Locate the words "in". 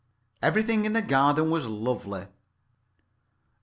0.85-0.93